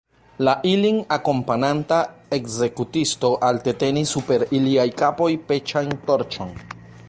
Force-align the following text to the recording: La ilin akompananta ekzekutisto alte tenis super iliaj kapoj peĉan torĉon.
La 0.45 0.53
ilin 0.69 0.95
akompananta 1.17 1.99
ekzekutisto 2.37 3.31
alte 3.51 3.75
tenis 3.85 4.17
super 4.17 4.49
iliaj 4.61 4.89
kapoj 5.03 5.31
peĉan 5.53 5.97
torĉon. 6.09 6.61